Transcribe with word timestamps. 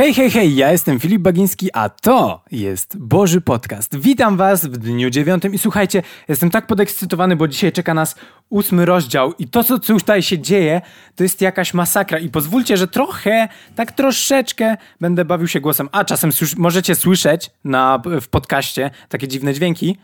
Hej, 0.00 0.14
hej, 0.14 0.30
hej, 0.30 0.56
ja 0.56 0.72
jestem 0.72 1.00
Filip 1.00 1.22
Bagiński, 1.22 1.68
a 1.72 1.88
to 1.88 2.44
jest 2.50 2.98
Boży 2.98 3.40
Podcast. 3.40 3.96
Witam 3.96 4.36
Was 4.36 4.66
w 4.66 4.78
dniu 4.78 5.10
dziewiątym 5.10 5.54
i 5.54 5.58
słuchajcie, 5.58 6.02
jestem 6.28 6.50
tak 6.50 6.66
podekscytowany, 6.66 7.36
bo 7.36 7.48
dzisiaj 7.48 7.72
czeka 7.72 7.94
nas 7.94 8.14
ósmy 8.50 8.86
rozdział 8.86 9.32
i 9.38 9.48
to, 9.48 9.64
co 9.64 9.78
tutaj 9.78 10.22
się 10.22 10.38
dzieje, 10.38 10.80
to 11.16 11.22
jest 11.22 11.40
jakaś 11.40 11.74
masakra 11.74 12.18
i 12.18 12.28
pozwólcie, 12.28 12.76
że 12.76 12.88
trochę, 12.88 13.48
tak 13.74 13.92
troszeczkę 13.92 14.76
będę 15.00 15.24
bawił 15.24 15.48
się 15.48 15.60
głosem. 15.60 15.88
A, 15.92 16.04
czasem 16.04 16.32
słysz 16.32 16.56
możecie 16.56 16.94
słyszeć 16.94 17.50
na, 17.64 18.02
w 18.20 18.28
podcaście 18.28 18.90
takie 19.08 19.28
dziwne 19.28 19.54
dźwięki. 19.54 19.96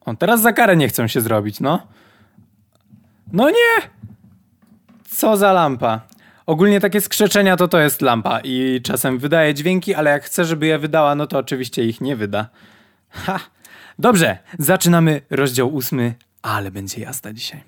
On 0.00 0.16
teraz 0.16 0.42
za 0.42 0.52
karę 0.52 0.76
nie 0.76 0.88
chcą 0.88 1.06
się 1.06 1.20
zrobić, 1.20 1.60
no. 1.60 1.86
No 3.32 3.50
nie! 3.50 3.90
Co 5.08 5.36
za 5.36 5.52
lampa. 5.52 6.09
Ogólnie 6.50 6.80
takie 6.80 7.00
skrzeczenia 7.00 7.56
to 7.56 7.68
to 7.68 7.80
jest 7.80 8.02
lampa 8.02 8.40
i 8.44 8.80
czasem 8.82 9.18
wydaje 9.18 9.54
dźwięki, 9.54 9.94
ale 9.94 10.10
jak 10.10 10.24
chcę, 10.24 10.44
żeby 10.44 10.66
je 10.66 10.78
wydała, 10.78 11.14
no 11.14 11.26
to 11.26 11.38
oczywiście 11.38 11.84
ich 11.84 12.00
nie 12.00 12.16
wyda. 12.16 12.48
Ha! 13.10 13.40
Dobrze, 13.98 14.38
zaczynamy 14.58 15.20
rozdział 15.30 15.74
ósmy, 15.74 16.14
ale 16.42 16.70
będzie 16.70 17.00
jazda 17.00 17.32
dzisiaj. 17.32 17.62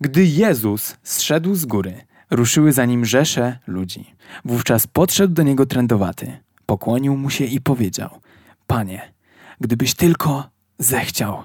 Gdy 0.00 0.24
Jezus 0.24 0.96
zszedł 1.02 1.54
z 1.54 1.64
góry, 1.64 1.94
ruszyły 2.30 2.72
za 2.72 2.84
nim 2.84 3.04
rzesze 3.04 3.58
ludzi. 3.66 4.14
Wówczas 4.44 4.86
podszedł 4.86 5.34
do 5.34 5.42
niego 5.42 5.66
trędowaty, 5.66 6.36
pokłonił 6.66 7.16
mu 7.16 7.30
się 7.30 7.44
i 7.44 7.60
powiedział: 7.60 8.20
Panie, 8.66 9.12
gdybyś 9.60 9.94
tylko 9.94 10.50
zechciał, 10.78 11.42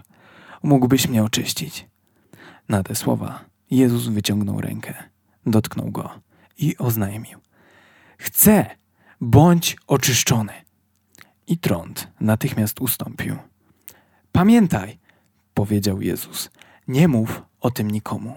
mógłbyś 0.64 1.08
mnie 1.08 1.24
oczyścić. 1.24 1.88
Na 2.70 2.84
te 2.84 2.96
słowa 2.96 3.46
Jezus 3.72 4.08
wyciągnął 4.08 4.62
rękę, 4.62 4.94
dotknął 5.46 5.92
go 5.92 6.33
i 6.64 6.78
oznajmił: 6.78 7.40
Chcę, 8.18 8.66
bądź 9.22 9.78
oczyszczony. 9.88 10.54
I 11.48 11.58
trąd 11.58 12.08
natychmiast 12.20 12.82
ustąpił. 12.82 13.36
Pamiętaj, 14.32 15.00
powiedział 15.54 16.02
Jezus, 16.02 16.50
nie 16.88 17.08
mów 17.08 17.42
o 17.60 17.72
tym 17.72 17.92
nikomu, 17.92 18.36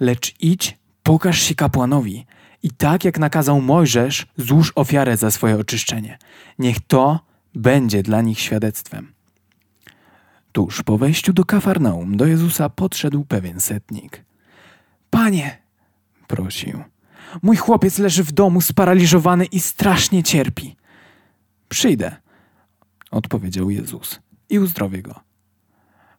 lecz 0.00 0.34
idź, 0.40 0.78
pokaż 1.02 1.40
się 1.40 1.54
kapłanowi 1.54 2.26
i 2.62 2.70
tak 2.70 3.04
jak 3.04 3.18
nakazał 3.18 3.60
Mojżesz, 3.60 4.26
złóż 4.36 4.72
ofiarę 4.74 5.16
za 5.16 5.30
swoje 5.30 5.56
oczyszczenie. 5.56 6.18
Niech 6.58 6.80
to 6.80 7.20
będzie 7.54 8.02
dla 8.02 8.22
nich 8.22 8.40
świadectwem. 8.40 9.12
Tuż 10.52 10.82
po 10.82 10.98
wejściu 10.98 11.32
do 11.32 11.44
Kafarnaum 11.44 12.16
do 12.16 12.26
Jezusa 12.26 12.68
podszedł 12.68 13.24
pewien 13.24 13.60
setnik. 13.60 14.24
Panie, 15.10 15.58
prosił, 16.26 16.84
Mój 17.42 17.56
chłopiec 17.56 17.98
leży 17.98 18.24
w 18.24 18.32
domu 18.32 18.60
sparaliżowany 18.60 19.44
i 19.44 19.60
strasznie 19.60 20.22
cierpi. 20.22 20.76
Przyjdę, 21.68 22.16
odpowiedział 23.10 23.70
Jezus 23.70 24.20
i 24.50 24.58
uzdrowię 24.58 25.02
go. 25.02 25.20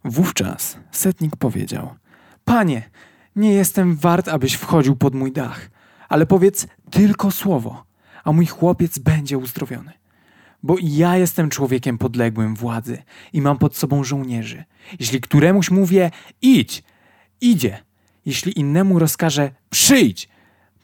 Wówczas 0.04 0.78
setnik 0.92 1.36
powiedział: 1.36 1.96
Panie, 2.46 2.90
nie 3.36 3.54
jestem 3.54 3.96
wart, 3.96 4.28
abyś 4.28 4.54
wchodził 4.54 4.96
pod 4.96 5.16
mój 5.16 5.32
dach, 5.32 5.70
ale 6.10 6.26
powiedz 6.26 6.68
tylko 6.92 7.32
słowo, 7.32 7.86
a 8.24 8.32
mój 8.32 8.46
chłopiec 8.46 9.00
będzie 9.00 9.38
uzdrowiony. 9.38 9.92
Bo 10.64 10.76
ja 10.82 11.18
jestem 11.18 11.50
człowiekiem 11.50 11.98
podległym 11.98 12.56
władzy 12.56 13.04
i 13.34 13.42
mam 13.42 13.58
pod 13.58 13.78
sobą 13.78 14.04
żołnierzy. 14.04 14.64
Jeśli 15.00 15.22
któremuś 15.22 15.72
mówię 15.72 16.12
idź, 16.42 16.84
idzie. 17.42 17.84
Jeśli 18.26 18.60
innemu 18.60 19.00
rozkażę 19.00 19.52
przyjdź, 19.70 20.30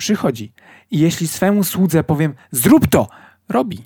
przychodzi. 0.01 0.53
I 0.91 0.99
jeśli 0.99 1.27
swemu 1.27 1.63
słudze 1.63 2.03
powiem, 2.03 2.33
zrób 2.51 2.87
to, 2.87 3.07
robi. 3.49 3.85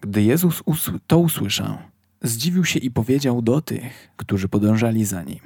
Gdy 0.00 0.22
Jezus 0.22 0.62
to 1.06 1.18
usłyszał, 1.18 1.78
zdziwił 2.22 2.64
się 2.64 2.78
i 2.78 2.90
powiedział 2.90 3.42
do 3.42 3.60
tych, 3.60 4.10
którzy 4.16 4.48
podążali 4.48 5.04
za 5.04 5.22
nim: 5.22 5.40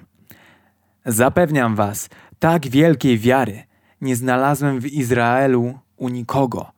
Zapewniam 1.06 1.76
was, 1.76 2.08
tak 2.38 2.69
wielkiej 2.69 3.19
wiary 3.19 3.62
nie 4.00 4.16
znalazłem 4.16 4.80
w 4.80 4.86
Izraelu 4.86 5.78
u 5.97 6.08
nikogo. 6.08 6.72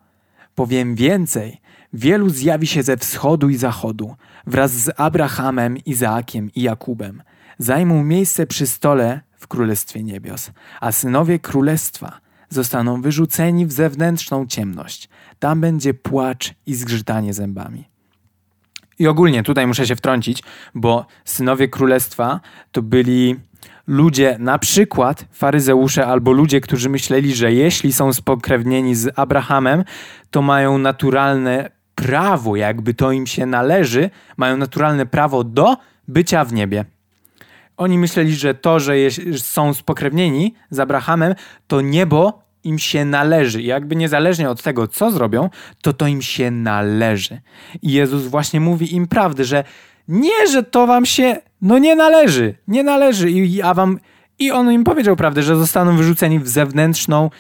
Powiem 0.54 0.94
więcej, 0.94 1.60
wielu 1.92 2.30
zjawi 2.30 2.66
się 2.66 2.82
ze 2.82 2.96
wschodu 2.96 3.48
i 3.48 3.56
zachodu, 3.56 4.16
wraz 4.46 4.70
z 4.72 4.90
Abrahamem, 4.96 5.76
Izaakiem 5.76 6.50
i 6.54 6.62
Jakubem. 6.62 7.22
Zajmą 7.58 8.04
miejsce 8.04 8.46
przy 8.46 8.66
stole 8.66 9.20
w 9.36 9.46
Królestwie 9.46 10.02
Niebios, 10.02 10.50
a 10.80 10.92
synowie 10.92 11.38
Królestwa 11.38 12.23
zostaną 12.49 13.03
wyrzuceni 13.03 13.66
w 13.66 13.72
zewnętrzną 13.72 14.47
ciemność. 14.47 15.09
Tam 15.38 15.60
będzie 15.60 15.94
płacz 15.94 16.55
i 16.66 16.75
zgrzytanie 16.75 17.34
zębami. 17.34 17.84
I 18.99 19.06
ogólnie 19.06 19.43
tutaj 19.43 19.66
muszę 19.66 19.87
się 19.87 19.97
wtrącić, 19.97 20.43
bo 20.75 21.06
synowie 21.25 21.69
królestwa 21.69 22.41
to 22.72 22.82
byli 22.82 23.37
ludzie, 23.87 24.37
na 24.38 24.59
przykład 24.59 25.25
faryzeusze 25.32 26.06
albo 26.06 26.32
ludzie, 26.32 26.60
którzy 26.60 26.88
myśleli, 26.88 27.34
że 27.34 27.53
jeśli 27.53 27.93
są 27.93 28.12
spokrewnieni 28.12 28.94
z 28.94 29.19
Abrahamem, 29.19 29.84
to 30.31 30.43
mają 30.43 30.78
naturalne 30.78 31.71
prawo, 31.94 32.56
jakby 32.56 32.94
to 32.94 33.12
im 33.12 33.26
się 33.26 33.47
należy, 33.47 34.11
mają 34.37 34.56
naturalne 34.56 35.06
prawo 35.06 35.44
do 35.44 35.76
bycia 36.09 36.44
w 36.44 36.53
niebie. 36.53 36.84
Oni 37.76 37.98
myśleli, 37.98 38.34
że 38.34 38.54
to, 38.54 38.80
że 38.80 38.94
są 39.36 39.74
spokrewnieni 39.74 40.54
z 40.70 40.80
Abrahamem, 40.80 41.34
to 41.66 41.80
niebo 41.80 42.42
im 42.64 42.78
się 42.78 43.04
należy. 43.04 43.62
I 43.62 43.66
jakby 43.66 43.96
niezależnie 43.96 44.50
od 44.50 44.62
tego, 44.62 44.88
co 44.88 45.10
zrobią, 45.10 45.50
to 45.82 45.92
to 45.92 46.06
im 46.06 46.22
się 46.22 46.50
należy. 46.50 47.40
I 47.82 47.92
Jezus 47.92 48.26
właśnie 48.26 48.60
mówi 48.60 48.94
im 48.94 49.06
prawdę, 49.06 49.44
że 49.44 49.64
nie, 50.08 50.46
że 50.52 50.62
to 50.62 50.86
wam 50.86 51.06
się, 51.06 51.36
no 51.62 51.78
nie 51.78 51.96
należy, 51.96 52.54
nie 52.68 52.82
należy. 52.82 53.30
I, 53.30 53.62
a 53.62 53.74
wam, 53.74 53.98
i 54.38 54.50
on 54.50 54.72
im 54.72 54.84
powiedział 54.84 55.16
prawdę, 55.16 55.42
że 55.42 55.56
zostaną 55.56 55.96
wyrzuceni 55.96 56.38
w 56.38 56.48
zewnętrzną 56.48 57.30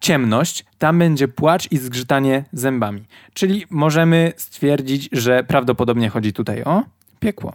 ciemność, 0.00 0.64
tam 0.78 0.98
będzie 0.98 1.28
płacz 1.28 1.72
i 1.72 1.78
zgrzytanie 1.78 2.44
zębami. 2.52 3.04
Czyli 3.34 3.66
możemy 3.70 4.32
stwierdzić, 4.36 5.08
że 5.12 5.44
prawdopodobnie 5.44 6.08
chodzi 6.08 6.32
tutaj 6.32 6.64
o 6.64 6.82
piekło. 7.20 7.52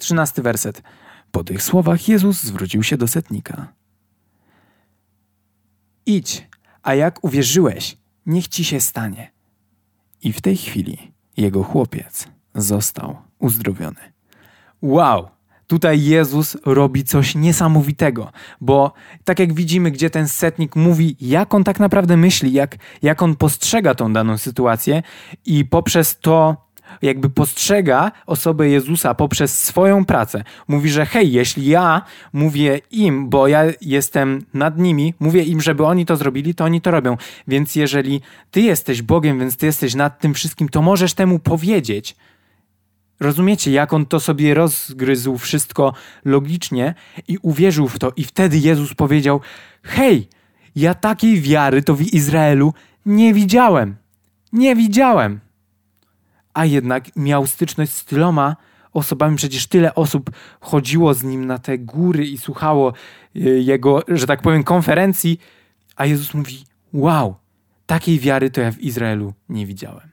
Trzynasty 0.00 0.42
werset. 0.42 0.82
Po 1.30 1.44
tych 1.44 1.62
słowach 1.62 2.08
Jezus 2.08 2.42
zwrócił 2.42 2.82
się 2.82 2.96
do 2.96 3.08
setnika. 3.08 3.72
Idź, 6.06 6.48
a 6.82 6.94
jak 6.94 7.24
uwierzyłeś, 7.24 7.96
niech 8.26 8.48
ci 8.48 8.64
się 8.64 8.80
stanie. 8.80 9.32
I 10.22 10.32
w 10.32 10.40
tej 10.40 10.56
chwili 10.56 11.12
jego 11.36 11.62
chłopiec 11.64 12.28
został 12.54 13.16
uzdrowiony. 13.38 14.00
Wow! 14.82 15.28
Tutaj 15.66 16.02
Jezus 16.02 16.56
robi 16.64 17.04
coś 17.04 17.34
niesamowitego, 17.34 18.32
bo 18.60 18.92
tak 19.24 19.38
jak 19.38 19.52
widzimy, 19.52 19.90
gdzie 19.90 20.10
ten 20.10 20.28
setnik 20.28 20.76
mówi, 20.76 21.16
jak 21.20 21.54
on 21.54 21.64
tak 21.64 21.80
naprawdę 21.80 22.16
myśli, 22.16 22.52
jak, 22.52 22.76
jak 23.02 23.22
on 23.22 23.36
postrzega 23.36 23.94
tą 23.94 24.12
daną 24.12 24.38
sytuację, 24.38 25.02
i 25.44 25.64
poprzez 25.64 26.18
to 26.20 26.56
jakby 27.02 27.30
postrzega 27.30 28.12
osobę 28.26 28.68
Jezusa 28.68 29.14
poprzez 29.14 29.58
swoją 29.58 30.04
pracę. 30.04 30.44
Mówi, 30.68 30.90
że 30.90 31.06
hej, 31.06 31.32
jeśli 31.32 31.66
ja 31.66 32.02
mówię 32.32 32.80
im, 32.90 33.28
bo 33.28 33.48
ja 33.48 33.62
jestem 33.80 34.44
nad 34.54 34.78
nimi, 34.78 35.14
mówię 35.20 35.42
im, 35.42 35.60
żeby 35.60 35.86
oni 35.86 36.06
to 36.06 36.16
zrobili, 36.16 36.54
to 36.54 36.64
oni 36.64 36.80
to 36.80 36.90
robią. 36.90 37.16
Więc 37.48 37.76
jeżeli 37.76 38.20
ty 38.50 38.60
jesteś 38.60 39.02
Bogiem, 39.02 39.38
więc 39.38 39.56
ty 39.56 39.66
jesteś 39.66 39.94
nad 39.94 40.20
tym 40.20 40.34
wszystkim, 40.34 40.68
to 40.68 40.82
możesz 40.82 41.14
temu 41.14 41.38
powiedzieć. 41.38 42.16
Rozumiecie, 43.20 43.70
jak 43.70 43.92
on 43.92 44.06
to 44.06 44.20
sobie 44.20 44.54
rozgryzł 44.54 45.38
wszystko 45.38 45.92
logicznie 46.24 46.94
i 47.28 47.38
uwierzył 47.42 47.88
w 47.88 47.98
to. 47.98 48.12
I 48.16 48.24
wtedy 48.24 48.58
Jezus 48.58 48.94
powiedział: 48.94 49.40
Hej, 49.82 50.28
ja 50.76 50.94
takiej 50.94 51.40
wiary 51.40 51.82
to 51.82 51.94
w 51.94 52.02
Izraelu 52.02 52.74
nie 53.06 53.34
widziałem. 53.34 53.96
Nie 54.52 54.76
widziałem 54.76 55.40
a 56.60 56.64
jednak 56.64 57.16
miał 57.16 57.46
styczność 57.46 57.92
z 57.92 58.04
tyloma 58.04 58.56
osobami. 58.92 59.36
Przecież 59.36 59.66
tyle 59.66 59.94
osób 59.94 60.30
chodziło 60.60 61.14
z 61.14 61.22
nim 61.22 61.46
na 61.46 61.58
te 61.58 61.78
góry 61.78 62.26
i 62.26 62.38
słuchało 62.38 62.92
y, 63.36 63.40
jego, 63.40 64.02
że 64.08 64.26
tak 64.26 64.42
powiem, 64.42 64.64
konferencji, 64.64 65.38
a 65.96 66.06
Jezus 66.06 66.34
mówi: 66.34 66.64
Wow, 66.92 67.34
takiej 67.86 68.18
wiary 68.18 68.50
to 68.50 68.60
ja 68.60 68.72
w 68.72 68.78
Izraelu 68.78 69.32
nie 69.48 69.66
widziałem. 69.66 70.08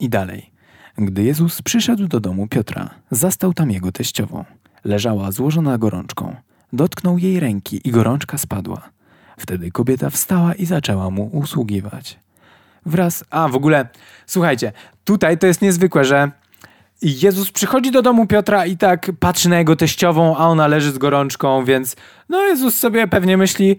I 0.00 0.08
dalej. 0.08 0.50
Gdy 0.98 1.22
Jezus 1.22 1.62
przyszedł 1.62 2.08
do 2.08 2.20
domu 2.20 2.46
Piotra, 2.46 2.90
zastał 3.10 3.54
tam 3.54 3.70
jego 3.70 3.92
teściową. 3.92 4.44
Leżała 4.84 5.32
złożona 5.32 5.78
gorączką. 5.78 6.36
Dotknął 6.72 7.18
jej 7.18 7.40
ręki 7.40 7.88
i 7.88 7.90
gorączka 7.90 8.38
spadła. 8.38 8.90
Wtedy 9.38 9.70
kobieta 9.70 10.10
wstała 10.10 10.54
i 10.54 10.66
zaczęła 10.66 11.10
mu 11.10 11.26
usługiwać 11.26 12.22
wraz. 12.86 13.24
A 13.30 13.48
w 13.48 13.56
ogóle, 13.56 13.88
słuchajcie, 14.26 14.72
tutaj 15.04 15.38
to 15.38 15.46
jest 15.46 15.62
niezwykłe, 15.62 16.04
że 16.04 16.30
Jezus 17.02 17.50
przychodzi 17.50 17.90
do 17.90 18.02
domu 18.02 18.26
Piotra 18.26 18.66
i 18.66 18.76
tak 18.76 19.10
patrzy 19.20 19.48
na 19.48 19.58
jego 19.58 19.76
teściową, 19.76 20.36
a 20.36 20.48
ona 20.48 20.66
leży 20.66 20.92
z 20.92 20.98
gorączką, 20.98 21.64
więc 21.64 21.96
no 22.28 22.42
Jezus 22.42 22.78
sobie 22.78 23.06
pewnie 23.06 23.36
myśli, 23.36 23.76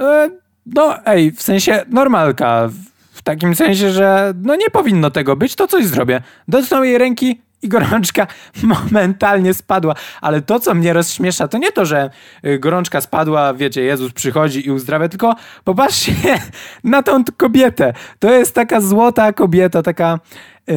e, 0.00 0.30
no 0.66 1.06
ej, 1.06 1.32
w 1.32 1.42
sensie 1.42 1.84
normalka, 1.88 2.68
w 3.12 3.22
takim 3.22 3.54
sensie, 3.54 3.90
że 3.90 4.34
no 4.42 4.56
nie 4.56 4.70
powinno 4.70 5.10
tego 5.10 5.36
być, 5.36 5.54
to 5.54 5.66
coś 5.66 5.86
zrobię. 5.86 6.22
Dotknął 6.48 6.84
jej 6.84 6.98
ręki 6.98 7.40
i 7.62 7.68
gorączka 7.68 8.26
momentalnie 8.62 9.54
spadła. 9.54 9.94
Ale 10.20 10.42
to, 10.42 10.60
co 10.60 10.74
mnie 10.74 10.92
rozśmiesza, 10.92 11.48
to 11.48 11.58
nie 11.58 11.72
to, 11.72 11.86
że 11.86 12.10
y, 12.44 12.58
gorączka 12.58 13.00
spadła, 13.00 13.54
wiecie, 13.54 13.82
Jezus 13.82 14.12
przychodzi 14.12 14.66
i 14.66 14.70
uzdrawia, 14.70 15.08
tylko 15.08 15.34
popatrzcie 15.64 16.12
na 16.84 17.02
tą 17.02 17.24
kobietę. 17.36 17.92
To 18.18 18.32
jest 18.32 18.54
taka 18.54 18.80
złota 18.80 19.32
kobieta, 19.32 19.82
taka... 19.82 20.18
Yy, 20.66 20.74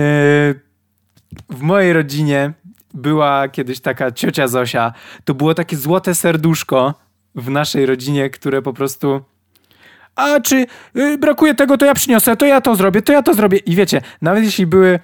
w 1.49 1.61
mojej 1.61 1.93
rodzinie 1.93 2.53
była 2.93 3.47
kiedyś 3.47 3.79
taka 3.79 4.11
ciocia 4.11 4.47
Zosia. 4.47 4.93
To 5.25 5.33
było 5.33 5.53
takie 5.53 5.77
złote 5.77 6.15
serduszko 6.15 6.93
w 7.35 7.49
naszej 7.49 7.85
rodzinie, 7.85 8.29
które 8.29 8.61
po 8.61 8.73
prostu 8.73 9.21
a 10.15 10.39
czy 10.39 10.65
y, 10.97 11.17
brakuje 11.17 11.55
tego, 11.55 11.77
to 11.77 11.85
ja 11.85 11.93
przyniosę, 11.93 12.37
to 12.37 12.45
ja 12.45 12.61
to 12.61 12.75
zrobię, 12.75 13.01
to 13.01 13.13
ja 13.13 13.23
to 13.23 13.33
zrobię. 13.33 13.57
I 13.57 13.75
wiecie, 13.75 14.01
nawet 14.21 14.43
jeśli 14.43 14.65
były 14.65 14.99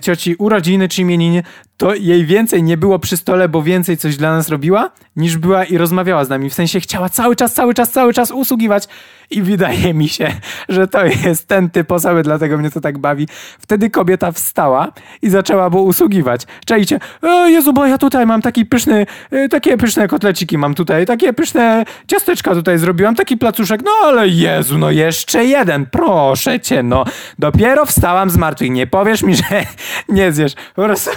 cioci 0.00 0.34
urodziny 0.38 0.88
czy 0.88 1.02
imieniny, 1.02 1.42
to 1.82 1.94
jej 1.94 2.26
więcej 2.26 2.62
nie 2.62 2.76
było 2.76 2.98
przy 2.98 3.16
stole, 3.16 3.48
bo 3.48 3.62
więcej 3.62 3.96
coś 3.96 4.16
dla 4.16 4.32
nas 4.32 4.48
robiła, 4.48 4.90
niż 5.16 5.36
była 5.36 5.64
i 5.64 5.78
rozmawiała 5.78 6.24
z 6.24 6.28
nami. 6.28 6.50
W 6.50 6.54
sensie 6.54 6.80
chciała 6.80 7.08
cały 7.08 7.36
czas, 7.36 7.54
cały 7.54 7.74
czas, 7.74 7.90
cały 7.90 8.12
czas 8.12 8.30
usługiwać 8.30 8.88
i 9.30 9.42
wydaje 9.42 9.94
mi 9.94 10.08
się, 10.08 10.32
że 10.68 10.88
to 10.88 11.04
jest 11.06 11.48
ten 11.48 11.70
typ 11.70 11.92
osoby, 11.92 12.22
dlatego 12.22 12.58
mnie 12.58 12.70
to 12.70 12.80
tak 12.80 12.98
bawi. 12.98 13.28
Wtedy 13.58 13.90
kobieta 13.90 14.32
wstała 14.32 14.92
i 15.22 15.30
zaczęła 15.30 15.70
mu 15.70 15.84
usługiwać. 15.84 16.42
Czajcie, 16.66 17.00
o 17.22 17.46
Jezu, 17.46 17.72
bo 17.72 17.86
ja 17.86 17.98
tutaj 17.98 18.26
mam 18.26 18.42
taki 18.42 18.66
pyszny, 18.66 19.06
y, 19.32 19.48
takie 19.48 19.76
pyszne 19.76 20.08
kotleciki 20.08 20.58
mam 20.58 20.74
tutaj, 20.74 21.06
takie 21.06 21.32
pyszne 21.32 21.84
ciasteczka 22.06 22.54
tutaj 22.54 22.78
zrobiłam, 22.78 23.14
taki 23.14 23.36
placuszek, 23.36 23.82
no 23.84 23.90
ale 24.04 24.28
Jezu, 24.28 24.78
no 24.78 24.90
jeszcze 24.90 25.44
jeden, 25.44 25.86
proszę 25.86 26.60
cię, 26.60 26.82
no. 26.82 27.04
Dopiero 27.38 27.86
wstałam 27.86 28.30
z 28.30 28.36
martwych, 28.36 28.70
nie 28.70 28.86
powiesz 28.86 29.22
mi, 29.22 29.36
że 29.36 29.44
nie 30.08 30.32
zjesz. 30.32 30.54
Po 30.74 30.82
prostu... 30.82 31.10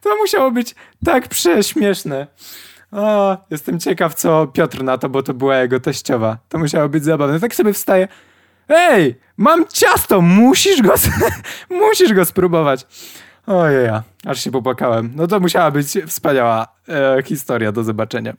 To 0.00 0.16
musiało 0.16 0.50
być 0.50 0.74
tak 1.04 1.28
prześmieszne. 1.28 2.26
O, 2.92 3.36
jestem 3.50 3.80
ciekaw, 3.80 4.14
co 4.14 4.46
Piotr 4.46 4.82
na 4.82 4.98
to, 4.98 5.08
bo 5.08 5.22
to 5.22 5.34
była 5.34 5.56
jego 5.56 5.80
teściowa. 5.80 6.38
To 6.48 6.58
musiało 6.58 6.88
być 6.88 7.04
zabawne. 7.04 7.40
Tak 7.40 7.54
sobie 7.54 7.72
wstaje. 7.72 8.08
Ej, 8.68 9.14
mam 9.36 9.66
ciasto, 9.66 10.20
musisz 10.20 10.82
go, 10.82 10.94
musisz 11.86 12.12
go 12.12 12.24
spróbować. 12.24 12.86
Ojej, 13.46 13.90
aż 14.26 14.44
się 14.44 14.50
popłakałem. 14.50 15.12
No 15.14 15.26
to 15.26 15.40
musiała 15.40 15.70
być 15.70 15.98
wspaniała 16.06 16.68
e, 16.88 17.22
historia 17.22 17.72
do 17.72 17.84
zobaczenia. 17.84 18.34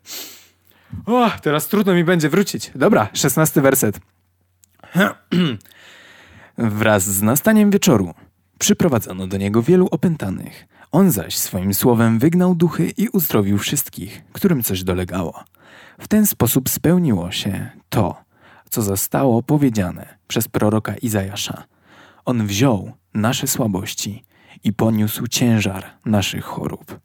O, 1.06 1.32
teraz 1.42 1.68
trudno 1.68 1.94
mi 1.94 2.04
będzie 2.04 2.30
wrócić. 2.30 2.72
Dobra, 2.76 3.10
szesnasty 3.14 3.62
werset. 3.62 4.00
Wraz 6.58 7.04
z 7.04 7.22
nastaniem 7.22 7.72
wieczoru 7.72 8.14
przyprowadzono 8.60 9.28
do 9.28 9.38
niego 9.38 9.62
wielu 9.62 9.88
opętanych 9.92 10.68
on 10.92 11.12
zaś 11.12 11.38
swoim 11.38 11.74
słowem 11.74 12.20
wygnał 12.20 12.56
duchy 12.56 12.94
i 12.98 13.10
uzdrowił 13.10 13.58
wszystkich, 13.58 14.24
którym 14.34 14.64
coś 14.64 14.84
dolegało. 14.84 15.44
W 16.00 16.08
ten 16.08 16.26
sposób 16.26 16.70
spełniło 16.70 17.32
się 17.32 17.70
to, 17.90 18.16
co 18.70 18.82
zostało 18.82 19.44
powiedziane 19.44 20.18
przez 20.28 20.48
proroka 20.48 20.96
Izajasza. 20.96 21.64
On 22.26 22.48
wziął 22.48 22.92
nasze 23.14 23.48
słabości 23.48 24.24
i 24.64 24.74
poniósł 24.74 25.28
ciężar 25.28 25.86
naszych 26.06 26.46
chorób. 26.46 27.00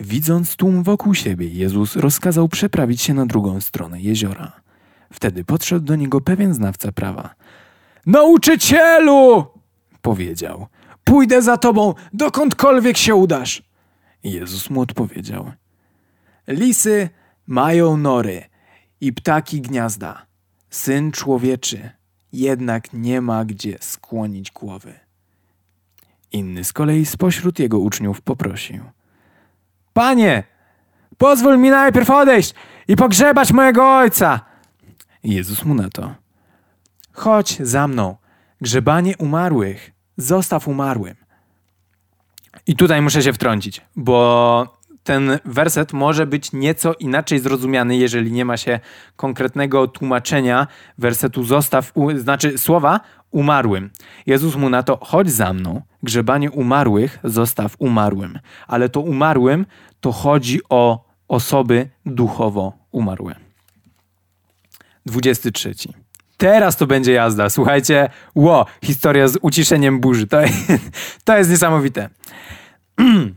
Widząc 0.00 0.56
tłum 0.56 0.82
wokół 0.82 1.14
siebie, 1.14 1.48
Jezus 1.48 1.96
rozkazał 1.96 2.48
przeprawić 2.48 3.02
się 3.02 3.14
na 3.14 3.26
drugą 3.26 3.60
stronę 3.60 4.00
jeziora. 4.00 4.52
Wtedy 5.12 5.44
podszedł 5.44 5.86
do 5.86 5.96
niego 5.96 6.20
pewien 6.20 6.54
znawca 6.54 6.92
prawa. 6.92 7.34
Nauczycielu! 8.06 9.46
powiedział. 10.02 10.66
Pójdę 11.06 11.42
za 11.42 11.56
tobą, 11.56 11.94
dokądkolwiek 12.12 12.96
się 12.96 13.14
udasz. 13.14 13.62
Jezus 14.24 14.70
mu 14.70 14.80
odpowiedział: 14.80 15.52
Lisy 16.48 17.08
mają 17.46 17.96
nory 17.96 18.44
i 19.00 19.12
ptaki 19.12 19.60
gniazda. 19.60 20.26
Syn 20.70 21.12
człowieczy 21.12 21.90
jednak 22.32 22.92
nie 22.92 23.20
ma 23.20 23.44
gdzie 23.44 23.76
skłonić 23.80 24.52
głowy. 24.52 24.94
Inny 26.32 26.64
z 26.64 26.72
kolei 26.72 27.06
spośród 27.06 27.58
jego 27.58 27.78
uczniów 27.78 28.20
poprosił: 28.20 28.84
Panie, 29.92 30.44
pozwól 31.18 31.58
mi 31.58 31.70
najpierw 31.70 32.10
odejść 32.10 32.54
i 32.88 32.96
pogrzebać 32.96 33.52
mojego 33.52 33.96
ojca. 33.96 34.40
Jezus 35.24 35.64
mu 35.64 35.74
na 35.74 35.90
to: 35.90 36.14
Chodź 37.12 37.58
za 37.58 37.88
mną, 37.88 38.16
grzebanie 38.60 39.16
umarłych 39.16 39.95
zostaw 40.16 40.68
umarłym. 40.68 41.14
I 42.66 42.76
tutaj 42.76 43.02
muszę 43.02 43.22
się 43.22 43.32
wtrącić, 43.32 43.80
bo 43.96 44.76
ten 45.04 45.38
werset 45.44 45.92
może 45.92 46.26
być 46.26 46.52
nieco 46.52 46.94
inaczej 46.94 47.38
zrozumiany, 47.38 47.96
jeżeli 47.96 48.32
nie 48.32 48.44
ma 48.44 48.56
się 48.56 48.80
konkretnego 49.16 49.88
tłumaczenia 49.88 50.66
wersetu 50.98 51.44
zostaw, 51.44 51.92
u, 51.94 52.18
znaczy 52.18 52.58
słowa 52.58 53.00
umarłym. 53.30 53.90
Jezus 54.26 54.56
mu 54.56 54.68
na 54.68 54.82
to, 54.82 54.98
chodź 55.02 55.30
za 55.30 55.52
mną, 55.52 55.82
grzebanie 56.02 56.50
umarłych 56.50 57.18
zostaw 57.24 57.76
umarłym. 57.78 58.38
Ale 58.66 58.88
to 58.88 59.00
umarłym 59.00 59.66
to 60.00 60.12
chodzi 60.12 60.60
o 60.68 61.04
osoby 61.28 61.88
duchowo 62.06 62.72
umarłe. 62.92 63.34
23. 65.06 65.74
Teraz 66.36 66.76
to 66.76 66.86
będzie 66.86 67.12
jazda. 67.12 67.50
Słuchajcie, 67.50 68.08
ło, 68.34 68.66
historia 68.84 69.28
z 69.28 69.38
uciszeniem 69.42 70.00
burzy. 70.00 70.26
To, 70.26 70.38
to 71.24 71.38
jest 71.38 71.50
niesamowite. 71.50 72.10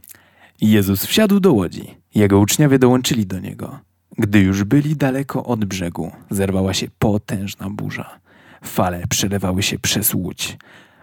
Jezus 0.61 1.05
wsiadł 1.05 1.39
do 1.39 1.53
łodzi. 1.53 1.97
Jego 2.15 2.39
uczniowie 2.39 2.79
dołączyli 2.79 3.25
do 3.25 3.39
niego. 3.39 3.79
Gdy 4.17 4.39
już 4.39 4.63
byli 4.63 4.95
daleko 4.95 5.43
od 5.43 5.65
brzegu, 5.65 6.11
zerwała 6.29 6.73
się 6.73 6.87
potężna 6.99 7.69
burza. 7.69 8.19
Fale 8.63 9.07
przelewały 9.09 9.63
się 9.63 9.79
przez 9.79 10.13
łódź. 10.13 10.57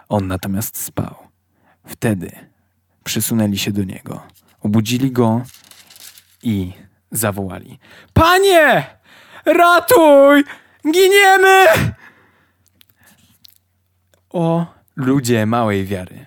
On 0.08 0.26
natomiast 0.26 0.78
spał. 0.78 1.14
Wtedy 1.86 2.30
przysunęli 3.04 3.58
się 3.58 3.72
do 3.72 3.84
niego, 3.84 4.22
obudzili 4.60 5.12
go 5.12 5.42
i 6.42 6.72
zawołali: 7.10 7.78
Panie! 8.12 8.86
Ratuj! 9.44 10.44
Giniemy! 10.90 11.66
O 14.30 14.66
ludzie 14.96 15.46
małej 15.46 15.84
wiary. 15.84 16.26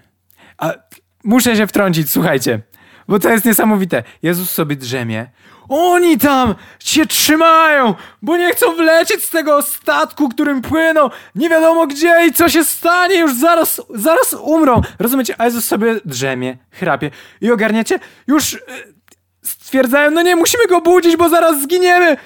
A 0.58 0.74
muszę 1.24 1.56
się 1.56 1.68
wtrącić, 1.68 2.12
słuchajcie, 2.12 2.62
bo 3.08 3.20
to 3.20 3.30
jest 3.30 3.46
niesamowite. 3.46 4.04
Jezus 4.22 4.52
sobie 4.52 4.76
drzemie. 4.76 5.30
Oni 5.70 6.18
tam 6.18 6.56
się 6.80 7.06
trzymają, 7.06 7.96
bo 8.22 8.38
nie 8.38 8.52
chcą 8.52 8.76
wlecieć 8.76 9.24
z 9.24 9.30
tego 9.30 9.62
statku, 9.62 10.30
którym 10.30 10.62
płyną. 10.62 11.10
Nie 11.36 11.50
wiadomo 11.50 11.88
gdzie 11.88 12.26
i 12.28 12.34
co 12.34 12.50
się 12.50 12.64
stanie, 12.64 13.20
już 13.20 13.36
zaraz, 13.36 13.82
zaraz 13.96 14.34
umrą. 14.34 14.82
Rozumiecie? 15.00 15.36
A 15.38 15.46
Jezus 15.46 15.66
sobie 15.66 15.96
drzemie, 16.06 16.58
chrapie 16.72 17.12
i 17.42 17.52
ogarniecie? 17.52 18.00
Już 18.28 18.54
yy, 18.54 18.60
stwierdzają, 19.44 20.12
no 20.12 20.22
nie, 20.22 20.36
musimy 20.36 20.68
go 20.68 20.82
budzić, 20.82 21.18
bo 21.18 21.30
zaraz 21.30 21.62
zginiemy. 21.62 22.18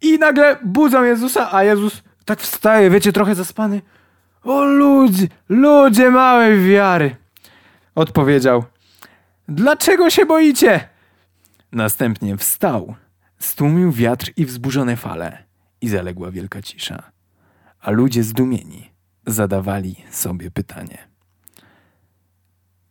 I 0.00 0.18
nagle 0.18 0.56
budzą 0.64 1.02
Jezusa, 1.02 1.52
a 1.52 1.64
Jezus 1.64 2.02
tak 2.24 2.40
wstaje, 2.40 2.90
wiecie, 2.90 3.12
trochę 3.12 3.34
zaspany. 3.34 3.82
O 4.42 4.64
ludzie, 4.64 5.28
ludzie 5.48 6.10
małej 6.10 6.68
wiary. 6.68 7.16
Odpowiedział. 7.94 8.64
Dlaczego 9.48 10.10
się 10.10 10.26
boicie? 10.26 10.88
Następnie 11.72 12.36
wstał, 12.36 12.94
stłumił 13.38 13.92
wiatr 13.92 14.32
i 14.36 14.46
wzburzone 14.46 14.96
fale 14.96 15.44
i 15.80 15.88
zaległa 15.88 16.30
wielka 16.30 16.62
cisza. 16.62 17.12
A 17.80 17.90
ludzie 17.90 18.22
zdumieni 18.22 18.90
zadawali 19.26 19.96
sobie 20.10 20.50
pytanie. 20.50 21.08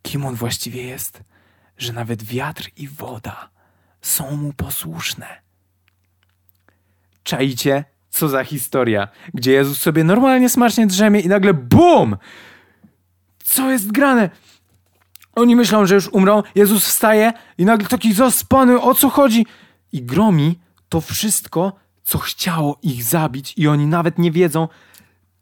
Kim 0.02 0.26
on 0.26 0.34
właściwie 0.34 0.82
jest, 0.82 1.22
że 1.78 1.92
nawet 1.92 2.22
wiatr 2.22 2.70
i 2.76 2.88
woda 2.88 3.50
są 4.02 4.36
mu 4.36 4.52
posłuszne? 4.52 5.45
Czajcie, 7.26 7.84
co 8.10 8.28
za 8.28 8.44
historia, 8.44 9.08
gdzie 9.34 9.52
Jezus 9.52 9.80
sobie 9.80 10.04
normalnie 10.04 10.48
smacznie 10.48 10.86
drzemie 10.86 11.20
i 11.20 11.28
nagle 11.28 11.54
BUM! 11.54 12.16
Co 13.44 13.70
jest 13.70 13.92
grane? 13.92 14.30
Oni 15.34 15.56
myślą, 15.56 15.86
że 15.86 15.94
już 15.94 16.08
umrą, 16.08 16.42
Jezus 16.54 16.84
wstaje 16.84 17.32
i 17.58 17.64
nagle 17.64 17.88
taki 17.88 18.12
zaspany, 18.12 18.80
o 18.80 18.94
co 18.94 19.08
chodzi? 19.08 19.46
I 19.92 20.02
gromi 20.02 20.58
to 20.88 21.00
wszystko, 21.00 21.72
co 22.04 22.18
chciało 22.18 22.78
ich 22.82 23.04
zabić 23.04 23.54
i 23.56 23.68
oni 23.68 23.86
nawet 23.86 24.18
nie 24.18 24.32
wiedzą, 24.32 24.68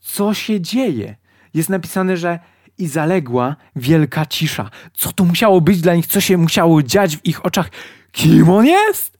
co 0.00 0.34
się 0.34 0.60
dzieje. 0.60 1.16
Jest 1.54 1.68
napisane, 1.68 2.16
że 2.16 2.38
i 2.78 2.86
zaległa 2.86 3.56
wielka 3.76 4.26
cisza. 4.26 4.70
Co 4.94 5.12
to 5.12 5.24
musiało 5.24 5.60
być 5.60 5.80
dla 5.80 5.94
nich? 5.94 6.06
Co 6.06 6.20
się 6.20 6.36
musiało 6.36 6.82
dziać 6.82 7.16
w 7.16 7.26
ich 7.26 7.46
oczach? 7.46 7.70
Kim 8.12 8.50
on 8.50 8.66
jest? 8.66 9.13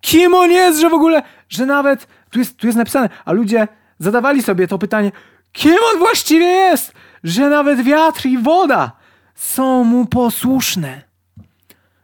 Kim 0.00 0.34
on 0.34 0.50
jest, 0.50 0.80
że 0.80 0.90
w 0.90 0.94
ogóle, 0.94 1.22
że 1.48 1.66
nawet 1.66 2.06
Tu 2.30 2.38
jest, 2.38 2.56
tu 2.56 2.66
jest 2.66 2.78
napisane, 2.78 3.08
a 3.24 3.32
ludzie 3.32 3.68
zadawali 3.98 4.42
sobie 4.42 4.68
to 4.68 4.78
pytanie, 4.78 5.12
kim 5.52 5.76
on 5.92 5.98
właściwie 5.98 6.46
jest, 6.46 6.92
że 7.24 7.50
nawet 7.50 7.82
wiatr 7.82 8.26
i 8.26 8.38
woda 8.38 8.92
są 9.34 9.84
mu 9.84 10.06
posłuszne. 10.06 11.02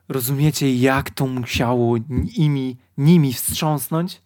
Rozumiecie, 0.08 0.74
jak 0.74 1.10
to 1.10 1.26
musiało 1.26 1.96
imi, 2.36 2.76
nimi 2.98 3.32
wstrząsnąć? 3.32 4.22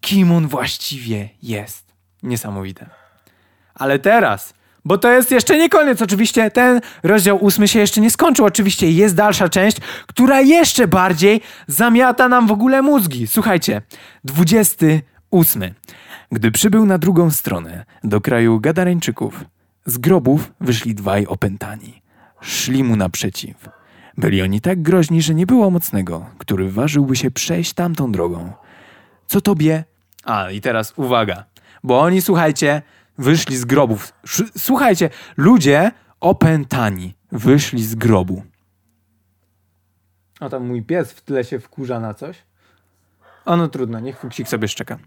Kim 0.00 0.32
on 0.32 0.48
właściwie 0.48 1.28
jest? 1.42 1.92
Niesamowite. 2.22 2.90
Ale 3.74 3.98
teraz, 3.98 4.54
bo 4.86 4.98
to 4.98 5.10
jest 5.10 5.30
jeszcze 5.30 5.58
nie 5.58 5.68
koniec, 5.68 6.02
oczywiście 6.02 6.50
ten 6.50 6.80
rozdział 7.02 7.44
ósmy 7.44 7.68
się 7.68 7.78
jeszcze 7.78 8.00
nie 8.00 8.10
skończył. 8.10 8.44
Oczywiście 8.44 8.90
jest 8.90 9.14
dalsza 9.14 9.48
część, 9.48 9.76
która 10.06 10.40
jeszcze 10.40 10.88
bardziej 10.88 11.40
zamiata 11.66 12.28
nam 12.28 12.46
w 12.46 12.52
ogóle 12.52 12.82
mózgi. 12.82 13.26
Słuchajcie, 13.26 13.82
dwudziesty 14.24 15.02
ósmy. 15.30 15.74
Gdy 16.32 16.50
przybył 16.50 16.86
na 16.86 16.98
drugą 16.98 17.30
stronę, 17.30 17.84
do 18.04 18.20
kraju 18.20 18.60
Gadareńczyków, 18.60 19.44
z 19.86 19.98
grobów 19.98 20.52
wyszli 20.60 20.94
dwaj 20.94 21.26
opętani. 21.26 22.02
Szli 22.40 22.84
mu 22.84 22.96
naprzeciw. 22.96 23.68
Byli 24.18 24.42
oni 24.42 24.60
tak 24.60 24.82
groźni, 24.82 25.22
że 25.22 25.34
nie 25.34 25.46
było 25.46 25.70
mocnego, 25.70 26.26
który 26.38 26.70
ważyłby 26.70 27.16
się 27.16 27.30
przejść 27.30 27.72
tamtą 27.72 28.12
drogą. 28.12 28.52
Co 29.26 29.40
tobie? 29.40 29.84
A, 30.24 30.50
i 30.50 30.60
teraz 30.60 30.92
uwaga, 30.96 31.44
bo 31.84 32.00
oni, 32.00 32.22
słuchajcie, 32.22 32.82
wyszli 33.18 33.56
z 33.56 33.64
grobów. 33.64 34.12
Słuchajcie, 34.58 35.10
ludzie 35.36 35.90
opętani 36.20 37.14
wyszli 37.32 37.84
z 37.84 37.94
grobu. 37.94 38.42
O, 40.40 40.48
tam 40.48 40.66
mój 40.66 40.82
pies 40.82 41.12
w 41.12 41.20
tle 41.20 41.44
się 41.44 41.60
wkurza 41.60 42.00
na 42.00 42.14
coś. 42.14 42.36
O, 43.44 43.56
no 43.56 43.68
trudno, 43.68 44.00
niech 44.00 44.18
Fuksik 44.18 44.48
sobie 44.48 44.68
szczeka. 44.68 44.98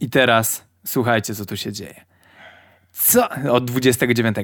I 0.00 0.10
teraz 0.10 0.64
słuchajcie, 0.86 1.34
co 1.34 1.44
tu 1.44 1.56
się 1.56 1.72
dzieje. 1.72 2.04
Co? 2.92 3.28
Od 3.50 3.64
29. 3.64 4.36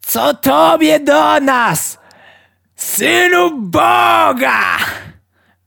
Co 0.00 0.34
tobie 0.34 1.00
do 1.00 1.40
nas? 1.40 1.98
Synu 2.76 3.60
Boga! 3.60 4.78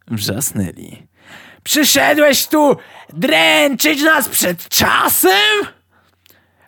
Wrzasnęli. 0.08 1.08
Przyszedłeś 1.64 2.48
tu 2.48 2.78
dręczyć 3.14 4.02
nas 4.02 4.30
przed 4.30 4.70
czasem? 4.70 5.68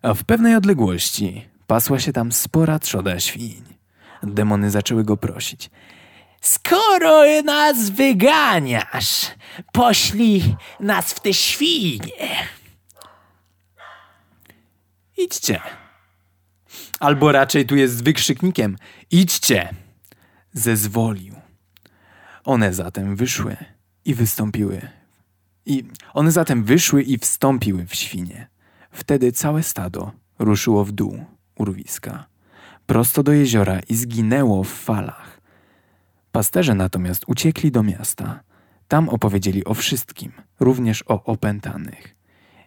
A 0.04 0.14
w 0.14 0.24
pewnej 0.24 0.56
odległości 0.56 1.46
pasła 1.68 2.00
się 2.00 2.14
tam 2.14 2.32
spora 2.32 2.80
trzoda 2.80 3.20
świń. 3.20 3.64
Demony 4.24 4.72
zaczęły 4.72 5.04
go 5.04 5.18
prosić. 5.18 5.70
Skoro 6.42 7.42
nas 7.44 7.90
wyganiasz, 7.90 9.32
poślij 9.72 10.56
nas 10.80 11.14
w 11.14 11.20
te 11.20 11.34
świnie. 11.34 12.48
Idźcie. 15.18 15.62
Albo 17.00 17.32
raczej 17.32 17.66
tu 17.66 17.76
jest 17.76 17.98
z 17.98 18.02
wykrzyknikiem: 18.02 18.78
Idźcie 19.12 19.70
zezwolił. 20.54 21.36
One 22.44 22.74
zatem 22.74 23.16
wyszły 23.16 23.58
i 24.06 24.14
wystąpiły. 24.14 24.82
I 25.66 25.84
one 26.14 26.32
zatem 26.32 26.64
wyszły 26.64 27.04
i 27.04 27.18
wstąpiły 27.18 27.86
w 27.86 27.96
świnie. 27.96 28.53
Wtedy 28.94 29.32
całe 29.32 29.64
stado 29.64 30.12
ruszyło 30.40 30.86
w 30.86 30.92
dół 30.92 31.26
urwiska, 31.56 32.26
prosto 32.86 33.24
do 33.24 33.32
jeziora 33.32 33.80
i 33.80 33.96
zginęło 33.96 34.64
w 34.64 34.70
falach. 34.70 35.42
Pasterze 36.32 36.76
natomiast 36.76 37.24
uciekli 37.28 37.72
do 37.72 37.84
miasta. 37.84 38.40
Tam 38.88 39.10
opowiedzieli 39.10 39.66
o 39.66 39.74
wszystkim, 39.74 40.32
również 40.60 41.04
o 41.08 41.24
opętanych. 41.24 42.16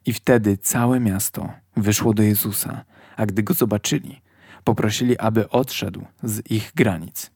I 0.07 0.13
wtedy 0.13 0.57
całe 0.57 1.01
miasto 1.01 1.53
wyszło 1.77 2.15
do 2.15 2.23
Jezusa, 2.23 2.85
a 3.17 3.27
gdy 3.27 3.43
go 3.43 3.55
zobaczyli, 3.55 4.21
poprosili, 4.65 5.19
aby 5.19 5.49
odszedł 5.49 6.05
z 6.23 6.51
ich 6.51 6.73
granic. 6.75 7.31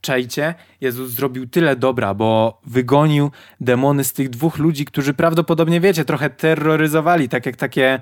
Czajcie, 0.00 0.54
Jezus 0.80 1.10
zrobił 1.10 1.46
tyle 1.46 1.76
dobra, 1.76 2.14
bo 2.14 2.60
wygonił 2.66 3.30
demony 3.60 4.04
z 4.04 4.12
tych 4.12 4.28
dwóch 4.28 4.58
ludzi, 4.58 4.84
którzy 4.84 5.14
prawdopodobnie, 5.14 5.80
wiecie, 5.80 6.04
trochę 6.04 6.30
terroryzowali, 6.30 7.28
tak 7.28 7.46
jak 7.46 7.56
takie, 7.56 8.00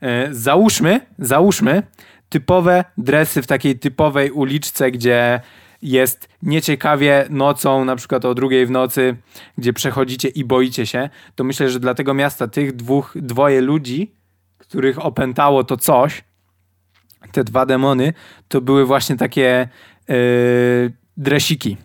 e, 0.00 0.28
załóżmy, 0.34 1.00
załóżmy, 1.18 1.82
typowe 2.28 2.84
dresy 2.98 3.42
w 3.42 3.46
takiej 3.46 3.78
typowej 3.78 4.30
uliczce, 4.30 4.90
gdzie 4.90 5.40
jest 5.82 6.28
nieciekawie 6.42 7.26
nocą, 7.30 7.84
na 7.84 7.96
przykład 7.96 8.24
o 8.24 8.34
drugiej 8.34 8.66
w 8.66 8.70
nocy, 8.70 9.16
gdzie 9.58 9.72
przechodzicie 9.72 10.28
i 10.28 10.44
boicie 10.44 10.86
się, 10.86 11.08
to 11.34 11.44
myślę, 11.44 11.70
że 11.70 11.80
dla 11.80 11.94
tego 11.94 12.14
miasta 12.14 12.48
tych 12.48 12.76
dwóch, 12.76 13.14
dwoje 13.16 13.60
ludzi, 13.60 14.14
których 14.58 15.04
opętało 15.04 15.64
to 15.64 15.76
coś, 15.76 16.24
te 17.32 17.44
dwa 17.44 17.66
demony, 17.66 18.12
to 18.48 18.60
były 18.60 18.86
właśnie 18.86 19.16
takie 19.16 19.68
yy, 20.08 20.16
dresiki. 21.16 21.76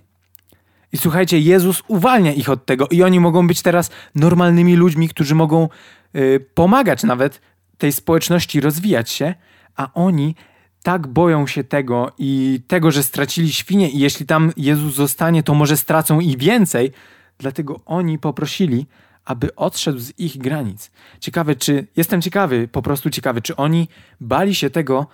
I 0.94 0.98
słuchajcie, 0.98 1.40
Jezus 1.40 1.84
uwalnia 1.88 2.34
ich 2.34 2.50
od 2.50 2.66
tego 2.66 2.88
i 2.92 3.04
oni 3.04 3.20
mogą 3.20 3.48
być 3.48 3.62
teraz 3.62 3.92
normalnymi 4.16 4.76
ludźmi, 4.76 5.10
którzy 5.10 5.36
mogą 5.36 5.70
y, 6.16 6.46
pomagać 6.54 7.04
nawet 7.04 7.42
tej 7.78 7.92
społeczności 7.92 8.62
rozwijać 8.62 9.10
się, 9.10 9.36
a 9.76 9.94
oni 9.94 10.36
tak 10.84 11.08
boją 11.08 11.48
się 11.48 11.64
tego 11.64 12.12
i 12.18 12.62
tego, 12.68 12.92
że 12.92 13.04
stracili 13.04 13.52
świnie 13.52 13.90
i 13.90 14.00
jeśli 14.00 14.26
tam 14.26 14.52
Jezus 14.58 14.96
zostanie, 14.96 15.44
to 15.44 15.54
może 15.54 15.78
stracą 15.78 16.20
i 16.20 16.38
więcej. 16.38 16.92
Dlatego 17.38 17.80
oni 17.86 18.20
poprosili, 18.20 18.86
aby 19.26 19.56
odszedł 19.56 20.00
z 20.00 20.20
ich 20.20 20.38
granic. 20.38 20.92
Ciekawe, 21.20 21.56
czy 21.56 21.88
jestem 21.96 22.22
ciekawy, 22.22 22.68
po 22.68 22.82
prostu 22.82 23.10
ciekawy, 23.10 23.42
czy 23.42 23.56
oni 23.56 23.88
bali 24.22 24.56
się 24.56 24.70
tego, 24.70 25.08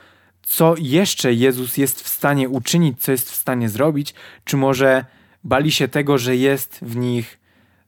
co 0.45 0.75
jeszcze 0.77 1.33
Jezus 1.33 1.77
jest 1.77 2.01
w 2.01 2.07
stanie 2.07 2.49
uczynić, 2.49 3.01
co 3.01 3.11
jest 3.11 3.31
w 3.31 3.35
stanie 3.35 3.69
zrobić, 3.69 4.13
czy 4.45 4.57
może 4.57 5.05
bali 5.43 5.71
się 5.71 5.87
tego, 5.87 6.17
że 6.17 6.35
jest 6.35 6.79
w 6.81 6.95
nich 6.95 7.39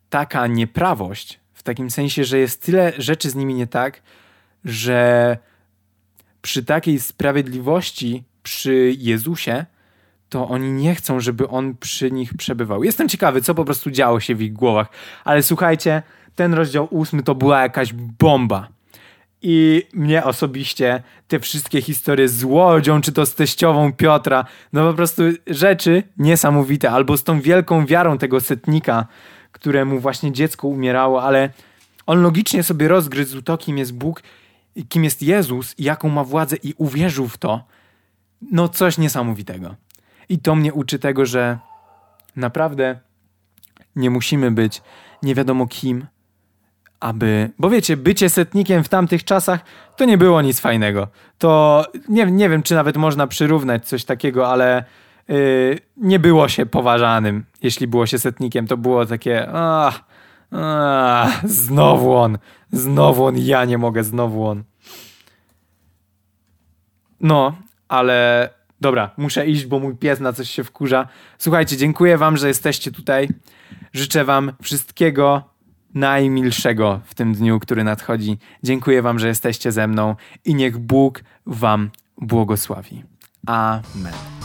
taka 0.09 0.47
nieprawość, 0.47 1.39
w 1.53 1.63
takim 1.63 1.91
sensie, 1.91 2.23
że 2.23 2.39
jest 2.39 2.61
tyle 2.61 2.93
rzeczy 2.97 3.29
z 3.29 3.35
nimi 3.35 3.53
nie 3.53 3.67
tak, 3.67 4.01
że 4.65 5.37
przy 6.41 6.65
takiej 6.65 6.99
sprawiedliwości 6.99 8.23
przy 8.43 8.95
Jezusie, 8.97 9.65
to 10.29 10.47
oni 10.47 10.71
nie 10.71 10.95
chcą, 10.95 11.19
żeby 11.19 11.47
on 11.47 11.75
przy 11.75 12.11
nich 12.11 12.33
przebywał. 12.33 12.83
Jestem 12.83 13.09
ciekawy, 13.09 13.41
co 13.41 13.55
po 13.55 13.65
prostu 13.65 13.91
działo 13.91 14.19
się 14.19 14.35
w 14.35 14.41
ich 14.41 14.53
głowach, 14.53 14.87
ale 15.23 15.43
słuchajcie, 15.43 16.03
ten 16.35 16.53
rozdział 16.53 16.87
ósmy 16.91 17.23
to 17.23 17.35
była 17.35 17.61
jakaś 17.61 17.93
bomba. 17.93 18.76
I 19.41 19.83
mnie 19.93 20.23
osobiście 20.23 21.03
te 21.27 21.39
wszystkie 21.39 21.81
historie 21.81 22.29
z 22.29 22.43
łodzią, 22.43 23.01
czy 23.01 23.11
to 23.11 23.25
z 23.25 23.35
teściową 23.35 23.93
Piotra, 23.93 24.45
no 24.73 24.89
po 24.89 24.93
prostu 24.93 25.23
rzeczy 25.47 26.03
niesamowite, 26.17 26.91
albo 26.91 27.17
z 27.17 27.23
tą 27.23 27.41
wielką 27.41 27.85
wiarą 27.85 28.17
tego 28.17 28.41
setnika, 28.41 29.07
któremu 29.51 29.99
właśnie 29.99 30.31
dziecko 30.31 30.67
umierało, 30.67 31.23
ale 31.23 31.49
on 32.05 32.21
logicznie 32.21 32.63
sobie 32.63 32.87
rozgryzł 32.87 33.41
to, 33.41 33.57
kim 33.57 33.77
jest 33.77 33.93
Bóg, 33.93 34.23
kim 34.89 35.03
jest 35.03 35.21
Jezus, 35.21 35.75
jaką 35.77 36.09
ma 36.09 36.23
władzę 36.23 36.55
i 36.63 36.73
uwierzył 36.77 37.27
w 37.27 37.37
to. 37.37 37.63
No 38.51 38.69
coś 38.69 38.97
niesamowitego. 38.97 39.75
I 40.29 40.39
to 40.39 40.55
mnie 40.55 40.73
uczy 40.73 40.99
tego, 40.99 41.25
że 41.25 41.59
naprawdę 42.35 42.99
nie 43.95 44.09
musimy 44.09 44.51
być 44.51 44.81
nie 45.23 45.35
wiadomo 45.35 45.67
kim, 45.67 46.05
aby. 46.99 47.49
Bo 47.59 47.69
wiecie, 47.69 47.97
bycie 47.97 48.29
setnikiem 48.29 48.83
w 48.83 48.89
tamtych 48.89 49.23
czasach 49.23 49.59
to 49.95 50.05
nie 50.05 50.17
było 50.17 50.41
nic 50.41 50.59
fajnego. 50.59 51.07
To 51.37 51.83
nie, 52.09 52.25
nie 52.25 52.49
wiem, 52.49 52.63
czy 52.63 52.75
nawet 52.75 52.97
można 52.97 53.27
przyrównać 53.27 53.87
coś 53.87 54.05
takiego, 54.05 54.47
ale 54.47 54.83
yy, 55.27 55.79
nie 55.97 56.19
było 56.19 56.47
się 56.47 56.65
poważanym. 56.65 57.45
Jeśli 57.61 57.87
było 57.87 58.05
się 58.05 58.19
setnikiem, 58.19 58.67
to 58.67 58.77
było 58.77 59.05
takie. 59.05 59.47
Ach, 59.53 60.03
ach, 60.51 61.49
znowu 61.49 62.15
on, 62.15 62.37
znowu 62.71 63.25
on, 63.25 63.37
ja 63.37 63.65
nie 63.65 63.77
mogę, 63.77 64.03
znowu 64.03 64.47
on. 64.47 64.63
No, 67.21 67.55
ale 67.87 68.49
dobra, 68.81 69.11
muszę 69.17 69.47
iść, 69.47 69.65
bo 69.65 69.79
mój 69.79 69.95
pies 69.95 70.19
na 70.19 70.33
coś 70.33 70.49
się 70.49 70.63
wkurza. 70.63 71.07
Słuchajcie, 71.37 71.77
dziękuję 71.77 72.17
Wam, 72.17 72.37
że 72.37 72.47
jesteście 72.47 72.91
tutaj. 72.91 73.29
Życzę 73.93 74.25
Wam 74.25 74.51
wszystkiego 74.61 75.56
najmilszego 75.93 77.01
w 77.05 77.15
tym 77.15 77.33
dniu, 77.33 77.59
który 77.59 77.83
nadchodzi. 77.83 78.37
Dziękuję 78.63 79.01
Wam, 79.01 79.19
że 79.19 79.27
jesteście 79.27 79.71
ze 79.71 79.87
mną 79.87 80.15
i 80.45 80.55
niech 80.55 80.77
Bóg 80.77 81.23
Wam 81.45 81.89
błogosławi. 82.17 83.03
Amen. 83.45 84.36